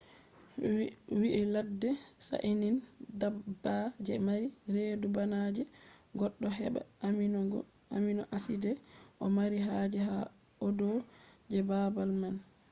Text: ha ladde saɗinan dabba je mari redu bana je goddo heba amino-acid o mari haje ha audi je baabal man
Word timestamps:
ha 0.59 1.41
ladde 1.53 1.89
saɗinan 2.27 2.77
dabba 3.19 3.73
je 4.05 4.13
mari 4.27 4.47
redu 4.73 5.07
bana 5.15 5.37
je 5.55 5.63
goddo 6.19 6.47
heba 6.57 6.81
amino-acid 7.97 8.63
o 9.23 9.25
mari 9.35 9.57
haje 9.67 9.99
ha 10.07 10.15
audi 10.63 10.87
je 11.51 11.59
baabal 11.69 12.11
man 12.21 12.35